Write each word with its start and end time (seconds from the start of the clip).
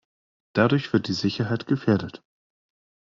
Dadurch 0.53 0.93
wird 0.93 1.07
die 1.09 1.13
Sicherheit 1.13 1.67
gefährdet. 1.67 2.23